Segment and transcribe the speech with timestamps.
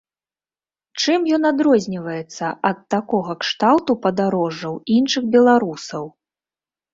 [1.01, 6.03] Чым ён адрозніваецца ад такога кшталту падарожжаў іншых беларусаў?